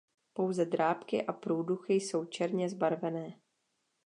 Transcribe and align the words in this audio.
Pouze 0.33 0.65
drápky 0.65 1.25
a 1.25 1.33
průduchy 1.33 1.93
jsou 1.93 2.25
černě 2.25 2.69
zbarvené. 2.69 3.39